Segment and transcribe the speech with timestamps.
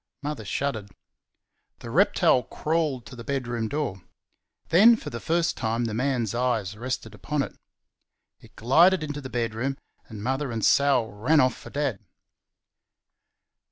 [0.23, 0.89] Mother shuddered.
[1.77, 4.01] The reptile crawled to the bedroom door.
[4.69, 7.55] Then for the first time the man's eyes rested upon it.
[8.39, 9.77] It glided into the bedroom,
[10.09, 11.99] and Mother and Sal ran off for Dad.